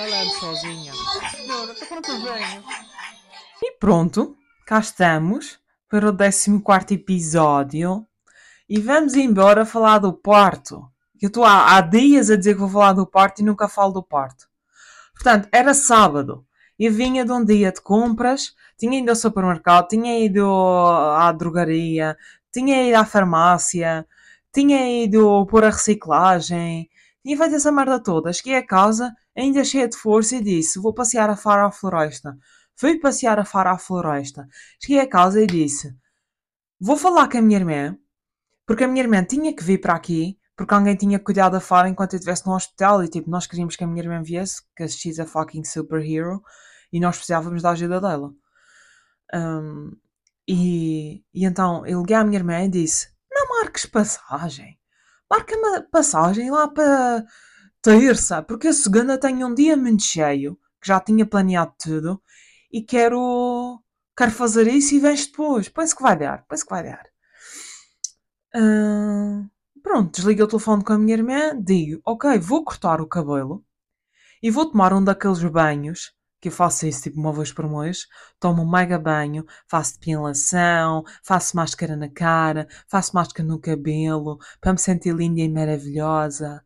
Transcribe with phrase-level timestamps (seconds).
[0.00, 0.92] calando sozinha.
[1.30, 2.64] Senhora, para que venho?
[3.62, 4.34] E pronto,
[4.66, 5.60] cá estamos
[5.90, 8.06] para o 14 episódio
[8.66, 10.90] e vamos embora falar do parto.
[11.20, 13.92] Eu estou há, há dias a dizer que vou falar do parto e nunca falo
[13.92, 14.48] do parto.
[15.12, 16.46] Portanto, era sábado.
[16.78, 20.46] Eu vinha de um dia de compras, tinha ido ao supermercado, tinha ido
[21.14, 22.16] à drogaria,
[22.50, 24.06] tinha ido à farmácia,
[24.50, 26.88] tinha ido pôr a reciclagem,
[27.22, 28.32] tinha feito essa merda toda.
[28.32, 32.36] Cheguei a casa, ainda cheia de força, e disse: Vou passear a fara à floresta.
[32.76, 34.48] Fui passear a fara à floresta.
[34.82, 35.94] Cheguei a casa e disse:
[36.80, 37.98] Vou falar com a minha irmã,
[38.66, 41.88] porque a minha irmã tinha que vir para aqui, porque alguém tinha cuidado da fara
[41.88, 43.04] enquanto eu estivesse no hospital.
[43.04, 46.42] E tipo, nós queríamos que a minha irmã viesse, que she's a fucking superhero,
[46.90, 48.32] e nós precisávamos da ajuda dela.
[49.34, 49.92] Um,
[50.48, 54.79] e, e então eu liguei à minha irmã e disse: Não marques passagem,
[55.30, 57.24] marca-me passagem lá para
[57.80, 62.22] terça, porque a segunda tenho um dia muito cheio, que já tinha planeado tudo,
[62.72, 63.80] e quero,
[64.16, 65.68] quero fazer isso e vens depois.
[65.68, 67.06] Penso que vai dar, penso que vai dar.
[68.54, 69.48] Uh,
[69.82, 73.64] pronto, desliguei o telefone com a minha irmã, digo: Ok, vou cortar o cabelo
[74.42, 78.06] e vou tomar um daqueles banhos que eu faço isso tipo uma vez por mês,
[78.38, 84.72] tomo um mega banho, faço depilação, faço máscara na cara, faço máscara no cabelo, para
[84.72, 86.64] me sentir linda e maravilhosa.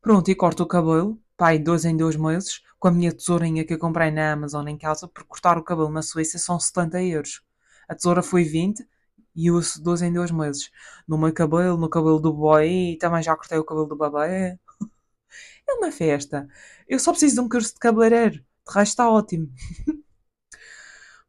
[0.00, 3.74] Pronto, e corto o cabelo, pai, dois em dois meses, com a minha tesourinha que
[3.74, 7.42] eu comprei na Amazon em casa, porque cortar o cabelo na Suíça são 70 euros.
[7.88, 8.86] A tesoura foi 20
[9.34, 10.70] e uso dois em dois meses.
[11.06, 14.58] No meu cabelo, no cabelo do boy, e também já cortei o cabelo do babé.
[15.68, 16.48] É uma festa.
[16.88, 18.44] Eu só preciso de um curso de cabeleireiro.
[18.66, 19.48] De resto está ótimo.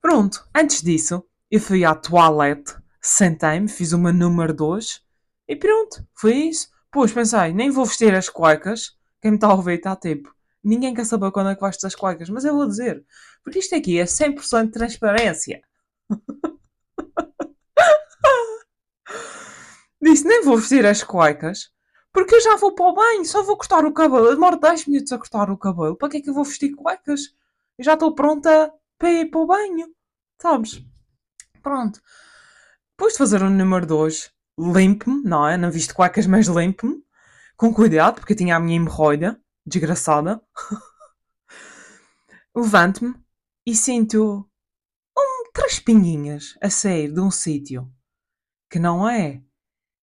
[0.02, 5.06] Pronto, antes disso, eu fui à toilette, sentei-me, fiz uma número 2
[5.48, 6.70] e pronto, foi isso.
[6.92, 8.98] Pois pensei, nem vou vestir as cuecas.
[9.22, 10.36] Quem me está a ouvir está a tempo.
[10.64, 13.06] Ninguém quer saber quando é que vestes as cuecas, mas eu vou dizer.
[13.44, 15.62] Porque isto aqui é 100% de transparência.
[20.02, 21.72] Disse, nem vou vestir as cuecas.
[22.18, 24.26] Porque eu já vou para o banho, só vou cortar o cabelo.
[24.26, 25.96] Eu demoro 10 minutos a cortar o cabelo.
[25.96, 27.36] Para que é que eu vou vestir cuecas?
[27.78, 29.94] Eu já estou pronta para ir para o banho.
[30.42, 30.84] Sabes?
[31.62, 32.02] Pronto.
[32.98, 35.58] Depois de fazer o número 2, limpe-me, não é?
[35.58, 37.06] Não viste cuecas, mas limpe-me.
[37.56, 39.40] Com cuidado, porque eu tinha a minha hemorroida.
[39.64, 40.42] Desgraçada.
[42.58, 43.14] Levanto-me
[43.64, 44.50] e sinto
[45.16, 47.88] um, três pinguinhas a sair de um sítio
[48.72, 49.44] que não é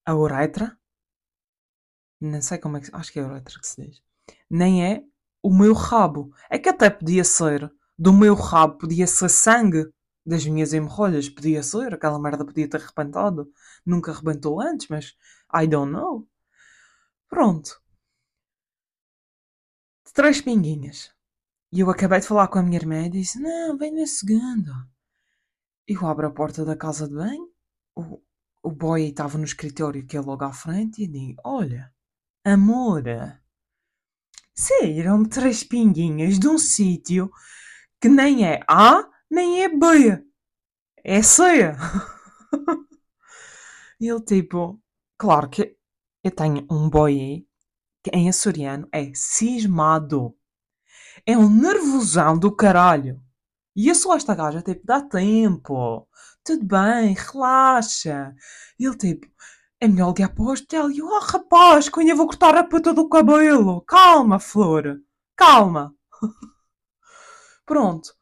[0.07, 0.79] a uretra,
[2.25, 2.91] não sei como é que.
[2.93, 4.03] Acho que é uretra que se diz.
[4.51, 5.03] Nem é
[5.43, 6.35] o meu rabo.
[6.51, 7.71] É que até podia ser.
[7.99, 9.87] Do meu rabo podia ser sangue
[10.27, 11.29] das minhas hemorroidas.
[11.29, 11.95] Podia ser.
[11.95, 13.51] Aquela merda podia ter arrebentado.
[13.85, 15.15] Nunca arrebentou antes, mas.
[15.55, 16.27] I don't know.
[17.29, 17.81] Pronto.
[20.13, 21.13] Três pinguinhas.
[21.73, 24.89] E eu acabei de falar com a minha irmã e disse: Não, vem na segunda.
[25.87, 27.49] Eu abro a porta da casa de banho.
[27.95, 28.23] O,
[28.63, 31.93] o boy estava no escritório que é logo à frente e digo: Olha,
[32.47, 33.05] Amor,
[34.55, 37.31] saíram-me três pinguinhas de um sítio
[37.99, 40.23] que nem é A nem é B.
[41.03, 41.43] É C.
[43.99, 44.79] ele tipo,
[45.17, 45.75] claro que
[46.23, 47.47] eu tenho um boy
[48.03, 50.37] que em açoriano é cismado.
[51.25, 53.23] É um nervosão do caralho.
[53.75, 56.07] E eu sou esta gaja, tipo, dá tempo.
[56.45, 58.35] Tudo bem, relaxa.
[58.79, 59.27] E ele tipo,
[59.85, 60.93] é melhor ligar para.
[60.93, 63.83] E eu, oh rapaz, que eu vou cortar a puta do cabelo.
[63.83, 65.01] Calma, Flor.
[65.37, 65.95] Calma.
[67.67, 68.15] Pronto.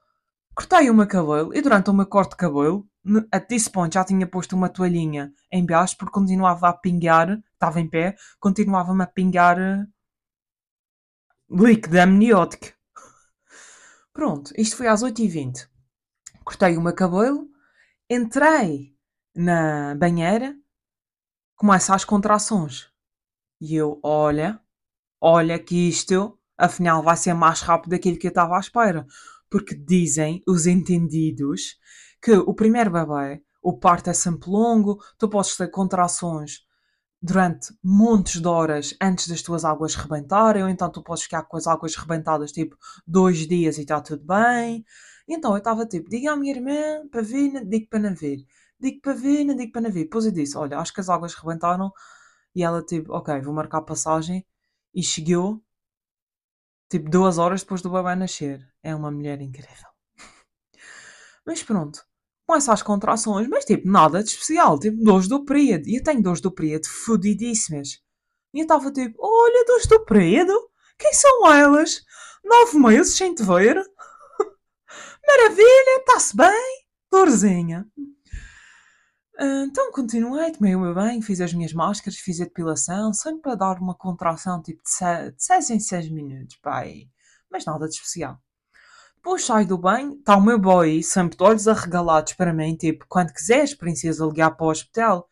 [0.54, 2.86] Cortei o meu cabelo e durante o meu corte de cabelo,
[3.30, 7.80] a this point já tinha posto uma toalhinha em baixo porque continuava a pingar, estava
[7.80, 9.86] em pé, continuava-me a pingar eh,
[11.50, 12.66] líquido amniótico.
[14.12, 15.68] Pronto, isto foi às 8h20.
[16.44, 17.48] Cortei o meu cabelo,
[18.10, 18.94] entrei
[19.34, 20.54] na banheira
[21.62, 22.88] começa as contrações.
[23.60, 24.60] E eu, olha,
[25.20, 29.06] olha que isto, afinal, vai ser mais rápido daquilo que eu estava à espera.
[29.48, 31.78] Porque dizem os entendidos
[32.20, 36.66] que o primeiro bebê, o parto é sempre longo, tu podes ter contrações
[37.22, 41.56] durante montes de horas antes das tuas águas rebentarem, ou então tu podes ficar com
[41.56, 42.76] as águas rebentadas tipo
[43.06, 44.84] dois dias e está tudo bem.
[45.28, 48.44] Então eu estava tipo, diga à minha irmã para vir, digo para não vir
[48.82, 50.04] digo para ver, não digo para não ver.
[50.04, 51.92] Depois eu disse, olha, acho que as águas rebentaram.
[52.54, 54.44] E ela tipo, ok, vou marcar a passagem.
[54.94, 55.62] E chegou,
[56.90, 58.60] tipo, duas horas depois do bebê nascer.
[58.82, 59.88] É uma mulher incrível.
[61.46, 62.04] mas pronto.
[62.46, 64.78] Começa as contrações, mas tipo, nada de especial.
[64.78, 65.88] Tipo, dores do período.
[65.88, 68.02] E eu tenho dores do período fodidíssimas.
[68.52, 70.52] E eu estava tipo, olha, dores do período?
[70.98, 72.04] Quem são elas?
[72.44, 73.76] Nove meses sem te ver.
[75.26, 76.82] Maravilha, está-se bem.
[77.10, 77.86] Dorzinha.
[79.38, 83.42] Ah, Então continuei, tomei o meu banho, fiz as minhas máscaras, fiz a depilação, sempre
[83.42, 84.90] para dar uma contração tipo de
[85.38, 87.08] 6 em 6 minutos, pai.
[87.50, 88.38] Mas nada de especial.
[89.16, 93.06] Depois saio do banho, está o meu boy sempre de olhos arregalados para mim, tipo,
[93.08, 95.28] quando quiseres, princesa, ligar para o hospital.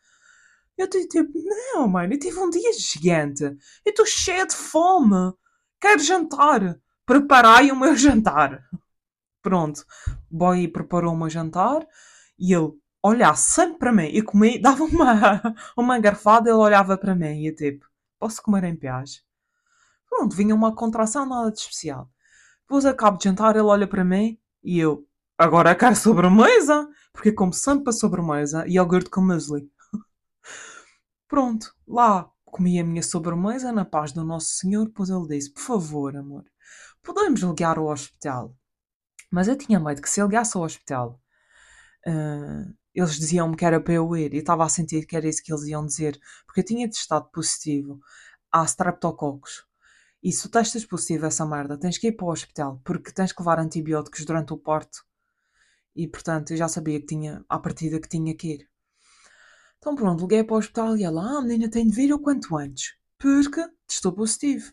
[0.77, 3.43] Eu tipo, não, mano, eu tive um dia gigante.
[3.43, 3.57] Eu
[3.87, 5.33] estou cheia de fome.
[5.79, 6.79] Quero jantar.
[7.05, 8.63] Preparai o meu jantar.
[9.41, 9.85] Pronto.
[10.31, 11.85] O boy preparou o meu jantar
[12.39, 12.71] e ele
[13.03, 14.09] olhava sempre para mim.
[14.13, 15.41] Eu comi, dava uma,
[15.77, 17.85] uma garfada, ele olhava para mim e tipo,
[18.19, 19.23] posso comer em paz?
[20.09, 22.09] Pronto, vinha uma contração, nada de especial.
[22.61, 25.07] Depois acabo de jantar, ele olha para mim e eu,
[25.37, 29.69] agora quero sobremesa, porque como sempre para sobremesa, iogurte com muesli.
[31.27, 35.61] Pronto, lá comi a minha sobremesa na paz do Nosso Senhor, depois ele disse, por
[35.61, 36.43] favor, amor,
[37.01, 38.55] podemos ligar ao hospital?
[39.31, 41.19] Mas eu tinha medo que se ligasse ao hospital,
[42.05, 45.43] ah, eles diziam-me que era para eu ir e estava a sentir que era isso
[45.43, 47.99] que eles iam dizer, porque eu tinha testado positivo
[48.51, 49.65] a streptococcus.
[50.23, 53.31] E se tu testas positivo essa merda, tens que ir para o hospital, porque tens
[53.31, 55.03] que levar antibióticos durante o parto.
[55.95, 58.69] E portanto, eu já sabia que tinha, à partida, que tinha que ir.
[59.77, 62.19] Então pronto, liguei para o hospital e ela, ah, a menina tem de vir o
[62.19, 64.71] quanto antes, porque testou positivo.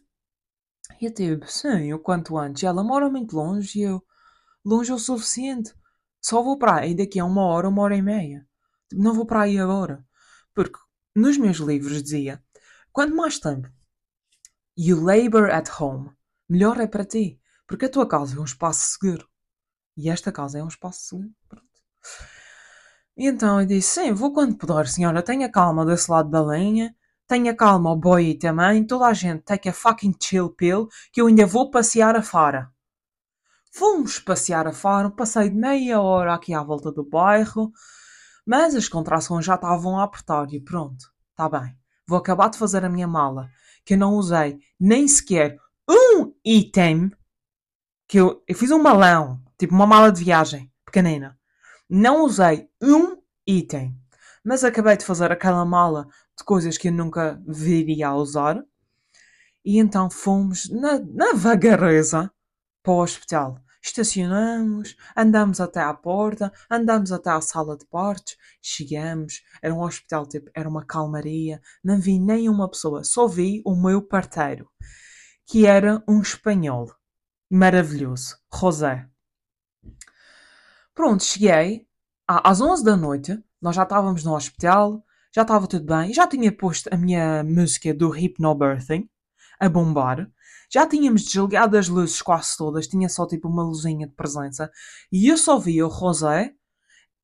[1.00, 2.62] E eu tipo, sim, o quanto antes.
[2.62, 4.04] E ela mora muito longe e eu,
[4.64, 5.72] longe o suficiente.
[6.28, 8.46] Só vou para aí daqui a uma hora, uma hora e meia.
[8.92, 10.04] Não vou para aí agora.
[10.54, 10.78] Porque
[11.16, 12.44] nos meus livros dizia,
[12.92, 13.66] quanto mais tempo
[14.76, 16.10] you labor at home,
[16.46, 17.40] melhor é para ti.
[17.66, 19.26] Porque a tua casa é um espaço seguro.
[19.96, 21.30] E esta casa é um espaço seguro.
[21.48, 21.66] Pronto.
[23.16, 25.22] E então eu disse, sim, vou quando puder, senhora.
[25.22, 26.94] Tenha calma desse lado da linha.
[27.26, 28.86] Tenha calma o boy também.
[28.86, 30.88] Toda a gente take a fucking chill pill.
[31.10, 32.70] Que eu ainda vou passear a fora.
[33.72, 35.10] Fomos passear a fora.
[35.10, 37.72] Passei de meia hora aqui à volta do bairro.
[38.46, 40.52] Mas as contrações já estavam a apertar.
[40.52, 41.76] E pronto, está bem.
[42.06, 43.50] Vou acabar de fazer a minha mala.
[43.84, 47.10] Que eu não usei nem sequer um item.
[48.06, 49.40] Que eu, eu fiz um malão.
[49.58, 50.72] Tipo uma mala de viagem.
[50.84, 51.38] Pequenina.
[51.88, 53.94] Não usei um item.
[54.44, 56.06] Mas acabei de fazer aquela mala
[56.36, 58.64] de coisas que eu nunca viria a usar.
[59.64, 62.32] E então fomos na, na vagareza
[62.88, 63.60] para o hospital.
[63.82, 70.26] Estacionamos, andamos até à porta, andamos até à sala de partos, chegamos, era um hospital,
[70.26, 74.70] tipo, era uma calmaria, não vi nenhuma pessoa, só vi o meu parteiro,
[75.46, 76.90] que era um espanhol,
[77.50, 79.06] maravilhoso, José.
[80.94, 81.86] Pronto, cheguei,
[82.26, 85.04] às 11 da noite, nós já estávamos no hospital,
[85.34, 89.10] já estava tudo bem, já tinha posto a minha música do Hypnobirthing
[89.60, 90.30] a bombar,
[90.70, 94.70] já tínhamos desligado as luzes quase todas, tinha só tipo uma luzinha de presença,
[95.10, 96.54] e eu só vi o José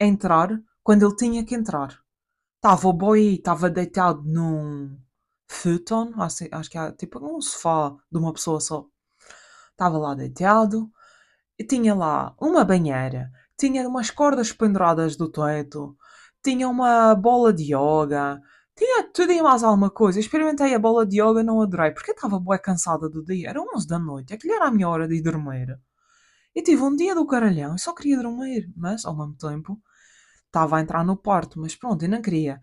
[0.01, 0.51] entrar
[0.83, 1.99] quando ele tinha que entrar.
[2.57, 4.99] Estava o boy, estava deitado num
[5.47, 8.87] futon, assim, acho que é tipo um sofá de uma pessoa só.
[9.73, 10.91] Estava lá deitado,
[11.59, 15.97] e tinha lá uma banheira, tinha umas cordas penduradas do teto,
[16.43, 18.41] tinha uma bola de yoga,
[18.77, 20.21] tinha tudo e mais alguma coisa.
[20.21, 23.51] Experimentei a bola de yoga, não adorei, porque eu estava bué cansada do dia.
[23.51, 25.79] Era 11 da noite, aquilo era a minha hora de ir dormir.
[26.55, 29.81] Eu tive um dia do caralhão, eu só queria dormir, mas ao mesmo tempo
[30.47, 32.61] estava a entrar no parto, mas pronto, eu não queria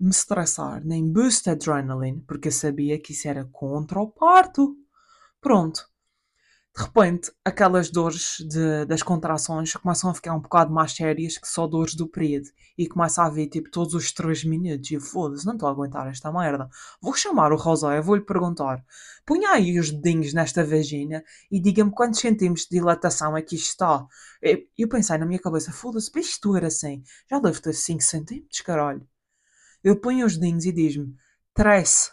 [0.00, 4.76] me estressar, nem boost adrenaline, porque eu sabia que isso era contra o parto.
[5.40, 5.88] Pronto.
[6.76, 11.46] De repente, aquelas dores de- das contrações começam a ficar um bocado mais sérias que
[11.46, 12.48] só dores do período.
[12.76, 14.90] E começa a vir tipo todos os 3 minutos.
[14.90, 16.68] E foda-se, não estou a aguentar esta merda.
[17.00, 18.84] Vou chamar o Rosé, vou-lhe perguntar.
[19.24, 24.04] Punha aí os dedinhos nesta vagina e diga-me quantos centímetros de dilatação é que está.
[24.76, 27.04] Eu, pensei na minha cabeça, foda-se, para isto doer assim.
[27.30, 29.06] Já deve ter 5 centímetros, caralho.
[29.84, 31.14] Eu ponho os dedinhos e diz-me
[31.54, 32.10] 3.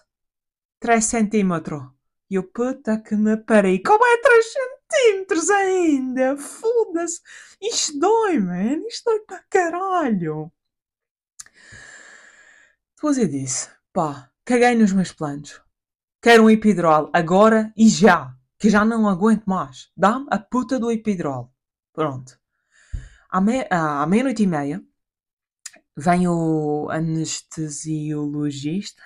[0.79, 1.83] 3 centímetros.
[2.31, 3.83] E eu, puta que me parei.
[3.83, 6.37] Como é 3 centímetros ainda?
[6.37, 7.19] Foda-se.
[7.61, 8.87] Isto dói, man.
[8.87, 10.49] Isto dói para caralho.
[12.95, 15.61] Depois eu disse, pá, caguei nos meus planos.
[16.21, 18.33] Quero um epidural agora e já.
[18.57, 19.91] Que já não aguento mais.
[19.97, 21.53] Dá-me a puta do epidural.
[21.91, 22.39] Pronto.
[23.29, 24.81] À, me à meia-noite e meia,
[25.97, 29.03] vem o anestesiologista.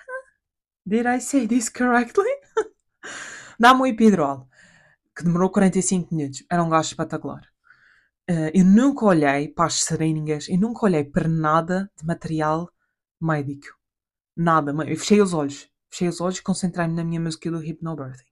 [0.86, 2.35] Did I say this correctly?
[3.58, 4.48] Dá-me o epidural.
[5.16, 6.44] Que demorou 45 minutos.
[6.50, 7.42] Era um gajo espetacular.
[8.28, 10.48] Eh, eu nunca olhei para as seringas.
[10.48, 12.70] Eu nunca olhei para nada de material
[13.20, 13.68] médico.
[14.36, 14.72] Nada.
[14.72, 15.70] Eu fechei os olhos.
[15.90, 18.24] Fechei os olhos e concentrei-me na minha música do Hypnobirthing.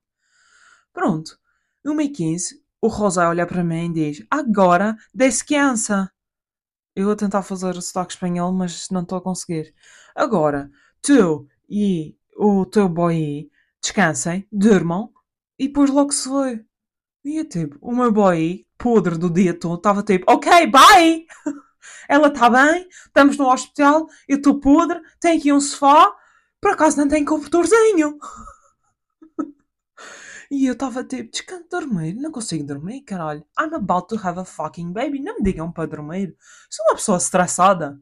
[0.93, 1.38] Pronto.
[1.85, 6.11] 1h15, o Rosé olha para mim e diz: Agora descansa.
[6.95, 9.75] Eu vou tentar fazer o sotaque espanhol, mas não estou a conseguir.
[10.14, 10.71] Agora,
[11.02, 13.50] tu e o teu boy
[13.83, 15.12] descansem, durmam
[15.59, 16.65] e depois logo se vê.
[17.25, 21.27] E eu tipo, o meu boy, podre do dia todo, estava tipo, ok, bye!
[22.09, 26.15] Ela está bem, estamos no hospital, eu estou podre, tem aqui um sofá,
[26.61, 28.19] por acaso não tem cobertorzinho.
[30.51, 33.45] E eu estava tipo, descanso dormir, não consigo dormir, caralho.
[33.59, 36.37] I'm about to have a fucking baby, não me digam para dormir.
[36.71, 38.01] Sou uma pessoa estressada.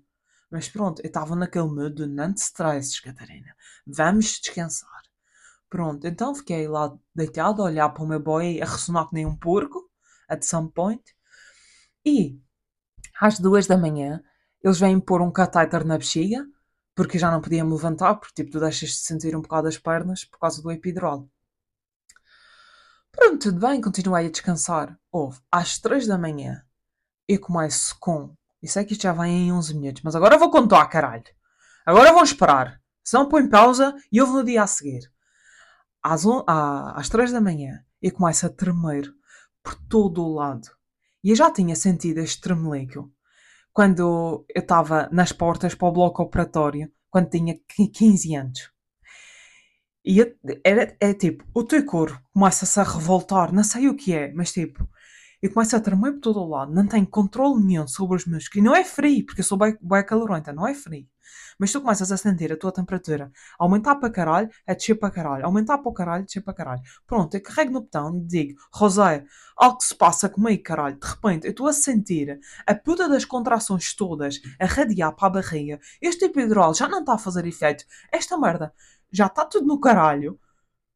[0.50, 3.56] Mas pronto, eu estava naquele mood de não te stresses, Catarina.
[3.86, 5.01] Vamos descansar.
[5.72, 9.24] Pronto, então fiquei lá deitado a olhar para o meu boy a ressonar que nem
[9.24, 9.90] um porco,
[10.28, 11.02] at some point.
[12.04, 12.38] E
[13.18, 14.22] às duas da manhã
[14.62, 16.46] eles vêm pôr um catéter na bexiga,
[16.94, 19.78] porque já não podia me levantar, porque tipo, tu deixas de sentir um bocado as
[19.78, 21.26] pernas por causa do epidural.
[23.10, 25.00] Pronto, tudo bem, continuei a descansar.
[25.10, 26.62] Houve, às 3 da manhã,
[27.26, 28.36] eu começo com.
[28.62, 31.24] Eu sei que isto já vai em 11 minutos, mas agora vou contar, caralho.
[31.86, 32.78] Agora vão esperar.
[33.02, 35.11] Se não põe pausa e eu vou no dia a seguir.
[36.02, 36.44] Às, on...
[36.46, 39.12] às 3 da manhã, eu começo a tremer
[39.62, 40.68] por todo o lado.
[41.22, 43.12] E eu já tinha sentido este tremelico
[43.72, 47.58] quando eu estava nas portas para o bloco operatório, quando tinha
[47.92, 48.72] 15 anos.
[50.04, 50.20] E
[50.64, 54.52] era, é tipo, o teu corpo começa-se a revoltar, não sei o que é, mas
[54.52, 54.86] tipo,
[55.42, 58.56] eu começo a tremer por todo o lado, não tenho controle nenhum sobre os músculos.
[58.56, 61.04] E não é frio, porque eu sou bem, bem calorenta, não é frio.
[61.58, 65.44] Mas tu começas a sentir a tua temperatura aumentar para caralho, a descer para caralho,
[65.44, 66.82] aumentar para o caralho, descer para caralho.
[67.06, 69.24] Pronto, eu carrego no botão e digo, Rosé,
[69.56, 70.96] algo se passa comigo, caralho.
[70.96, 75.30] De repente, eu estou a sentir a puta das contrações todas a radiar para a
[75.30, 75.80] barriga.
[76.00, 77.84] Este epidural já não está a fazer efeito.
[78.12, 78.72] Esta merda
[79.10, 80.38] já está tudo no caralho.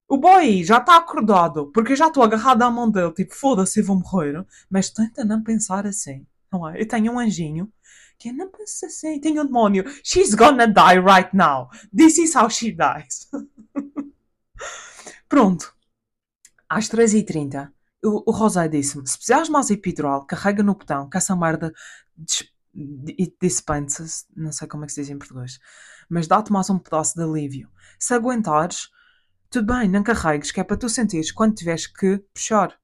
[0.09, 3.83] O boy já está acordado, porque eu já estou agarrado à mão dele, tipo, foda-se,
[3.83, 4.47] vou morrer.
[4.71, 6.81] Mas tenta não pensar assim, não é?
[6.81, 7.73] Eu tenho um anjinho
[8.19, 9.85] que não pensa assim, tenho um demónio.
[10.05, 11.69] She's gonna die right now.
[11.95, 13.29] This is how she dies.
[15.29, 15.75] Pronto.
[16.69, 17.71] Às 3h30,
[18.05, 21.73] o, o Rosé disse-me: se precisares mais epidural, carrega no botão que essa merda
[23.41, 24.25] dispensa-se.
[24.37, 25.59] Não sei como é que se diz em português
[26.09, 27.69] mas dá-te mais um pedaço de alívio.
[27.99, 28.89] Se aguentares,
[29.51, 32.79] tudo bem, não carregues, que é para tu sentires quando tiveres que puxar.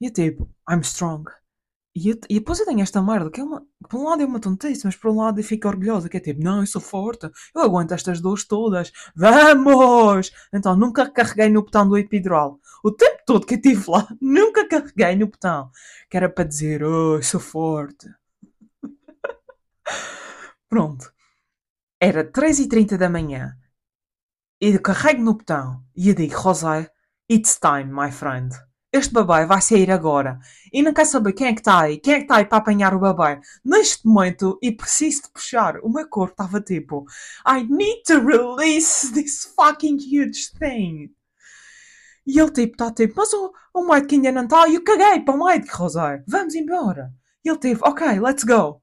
[0.00, 1.24] E é tipo, I'm strong.
[1.94, 4.26] E, eu, e depois eu tenho esta merda, que é uma, por um lado é
[4.26, 6.80] uma tontice, mas por um lado eu fico orgulhosa, que é tipo, não, eu sou
[6.80, 10.30] forte, eu aguento estas dores todas, vamos!
[10.52, 12.60] Então nunca carreguei no botão do epidural.
[12.84, 15.70] O tempo todo que eu estive lá, nunca carreguei no botão,
[16.08, 18.06] que era para dizer, oh, eu sou forte.
[20.68, 21.12] Pronto.
[22.00, 23.56] Era 3h30 da manhã.
[24.60, 26.90] Eu carrego no botão e eu digo, Rosé,
[27.30, 28.56] it's time, my friend.
[28.92, 30.40] Este babá vai sair agora.
[30.72, 31.98] E não quer saber quem é que está aí.
[31.98, 33.40] Quem é que está aí para apanhar o babá.
[33.64, 35.78] Neste momento, e preciso de puxar.
[35.80, 37.04] O meu corpo estava tipo,
[37.46, 41.14] I need to release this fucking huge thing.
[42.26, 44.66] E ele tipo, está tipo, mas o, o Mike ainda não está.
[44.66, 46.24] E eu caguei para o Mike, Rosé.
[46.26, 47.12] Vamos embora.
[47.44, 48.82] E ele tipo, ok, let's go.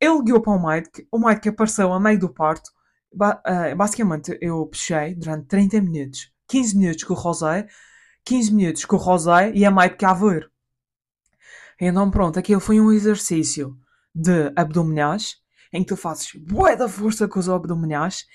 [0.00, 2.72] Ele guiou para o Mike, o Mike apareceu a meio do parto.
[3.14, 7.66] Uh, basicamente, eu puxei durante 30 minutos, 15 minutos com o Rosé,
[8.24, 10.50] 15 minutos com o Rosé e a Mike a ver.
[11.80, 13.76] Então, pronto, aquilo foi um exercício
[14.14, 15.36] de abdominais,
[15.72, 18.26] em que tu fazes bué da força com os abdominais,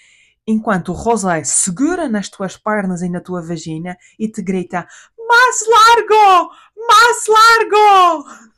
[0.45, 5.63] enquanto o Rosé segura nas tuas pernas e na tua vagina e te grita: Mais
[5.67, 6.51] largo!
[6.87, 8.56] Mais largo!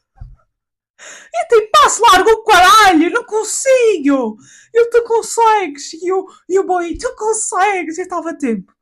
[1.33, 4.37] E tem passo largo o caralho, não consigo!
[4.73, 5.93] Eu tu consegues!
[5.93, 7.97] E o, e o boy, tu consegues!
[7.97, 8.73] Eu estava tipo,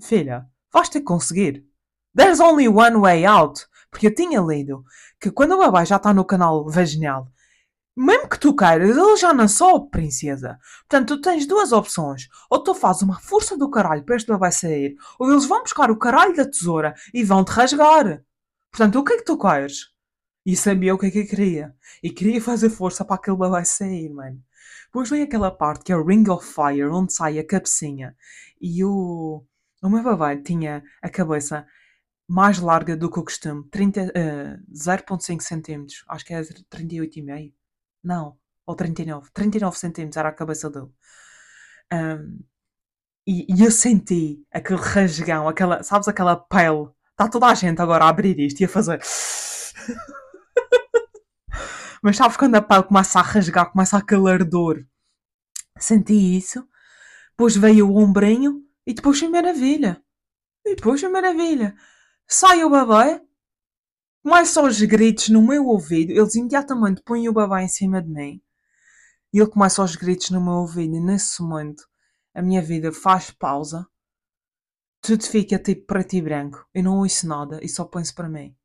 [0.00, 1.64] filha, vais ter que conseguir.
[2.14, 3.66] There's only one way out.
[3.92, 4.84] Porque eu tinha lido
[5.20, 7.28] que quando o babá já está no canal vaginal,
[7.94, 10.58] mesmo que tu queiras, ele já não sou princesa.
[10.88, 12.26] Portanto, tu tens duas opções.
[12.50, 15.90] Ou tu fazes uma força do caralho para este babá sair, ou eles vão buscar
[15.90, 18.24] o caralho da tesoura e vão te rasgar.
[18.70, 19.91] Portanto, o que é que tu queres?
[20.44, 21.74] E sabia o que é que eu queria.
[22.02, 24.42] E queria fazer força para aquele babá sair, mano.
[24.86, 28.16] Depois vem aquela parte que é o Ring of Fire, onde sai a cabecinha.
[28.60, 29.44] E o,
[29.82, 31.66] o meu babá tinha a cabeça
[32.28, 33.64] mais larga do que o costume.
[33.70, 36.04] 30, uh, 0.5 centímetros.
[36.08, 37.52] Acho que é 38,5.
[38.02, 38.36] Não.
[38.66, 39.30] Ou 39.
[39.32, 40.90] 39 centímetros era a cabeça dele.
[41.92, 42.44] Um,
[43.26, 46.88] e, e, eu senti aquele rasgão, aquela, sabes aquela pele.
[47.10, 49.00] Está toda a gente agora a abrir isto e a fazer.
[52.02, 54.84] Mas sabes quando a pele começa a rasgar, começa a calar dor?
[55.78, 56.66] Senti isso.
[57.30, 60.02] Depois veio o ombrinho e depois foi maravilha.
[60.66, 61.76] E depois foi maravilha.
[62.26, 63.24] sai o bebê,
[64.22, 68.42] começa aos gritos no meu ouvido, eles imediatamente põem o bebê em cima de mim,
[69.32, 71.84] e ele começa aos gritos no meu ouvido, e nesse momento
[72.34, 73.86] a minha vida faz pausa,
[75.00, 77.58] tudo fica tipo preto e branco, eu não ouço nada.
[77.62, 78.56] E só penso para mim: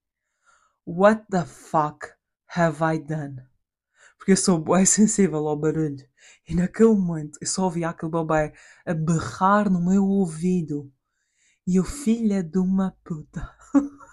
[0.85, 2.16] What the fuck
[2.55, 3.41] have I done?
[4.17, 6.05] Porque eu sou bem sensível ao barulho.
[6.47, 8.53] E naquele momento eu só ouvia aquele bebê
[8.85, 10.91] a berrar no meu ouvido.
[11.65, 13.49] E o filho de uma puta.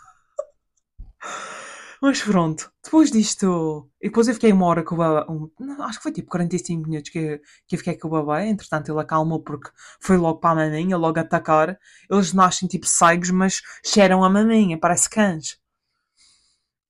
[2.03, 3.91] Mas pronto, depois disto.
[4.01, 5.25] E depois eu fiquei uma hora com o bebê.
[5.31, 8.47] Um, acho que foi tipo 45 minutos que, que eu fiquei com o bebê.
[8.47, 11.79] Entretanto, ele acalmou porque foi logo para a maminha, logo atacar.
[12.11, 15.59] Eles nascem tipo cegos, mas cheiram a maminha, parece cães.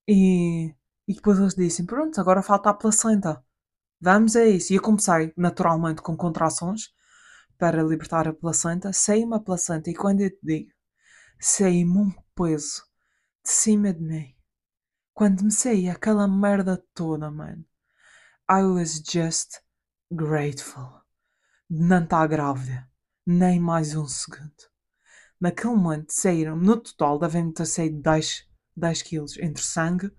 [0.09, 0.75] E,
[1.07, 3.45] e depois eles disseram: Pronto, agora falta a placenta.
[4.01, 4.73] Vamos a isso.
[4.73, 6.93] E eu comecei naturalmente com contrações
[7.59, 8.93] para libertar a placenta.
[8.93, 10.71] Saí-me a placenta e quando eu te digo,
[11.41, 12.83] saí-me um peso
[13.45, 14.35] de cima de mim.
[15.13, 17.65] Quando me saí aquela merda toda, man.
[18.51, 19.61] I was just
[20.13, 21.01] grateful
[21.71, 22.89] de não estar grávida.
[23.27, 24.53] Nem mais um segundo.
[25.41, 28.47] Naquele momento saíram, no total, devem ter saído 10,
[28.77, 30.11] 10 quilos entre sangue,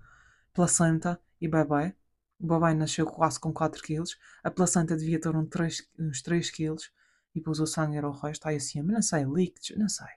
[0.56, 1.94] placenta e bebê.
[2.40, 4.18] O bebê nasceu quase com 4 quilos.
[4.44, 6.92] A placenta devia ter um 3, uns 3 quilos.
[7.36, 8.48] E depois o sangue era o resto.
[8.48, 10.08] Aí assim, não sei, líquidos, não sei.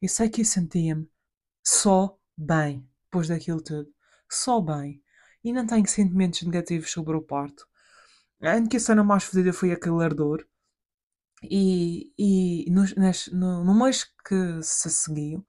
[0.00, 1.10] Eu sei que eu sentia-me
[1.64, 3.90] só bem depois daquilo tudo.
[4.30, 5.02] Só bem.
[5.42, 7.66] E não tenho sentimentos negativos sobre o parto.
[8.42, 10.46] A única cena mais fodida foi aquele ardor.
[11.42, 12.84] E, e no,
[13.32, 15.46] no, no mês que se seguiu,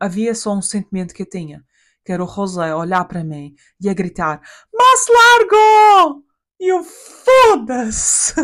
[0.00, 1.64] havia só um sentimento que eu tinha.
[2.06, 4.40] Que era o José a olhar para mim e a gritar
[4.72, 6.24] Mas largo!
[6.60, 8.34] E eu foda-se!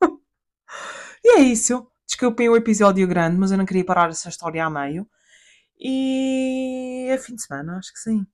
[1.24, 1.90] e é isso.
[2.06, 5.08] Desculpem o episódio grande, mas eu não queria parar essa história a meio.
[5.78, 8.24] E é fim de semana, acho que sim.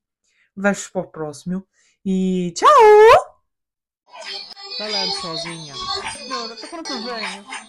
[0.57, 1.67] Vejo-vos para o próximo.
[2.05, 2.69] E tchau!
[4.79, 5.75] Falando sozinha.
[6.29, 6.49] Não
[7.05, 7.66] venho?